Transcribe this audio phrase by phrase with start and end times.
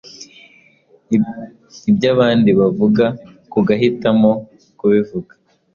[1.89, 3.05] ibyo abandi bavuga
[3.51, 4.31] bagahitamo
[4.77, 5.33] kubivuga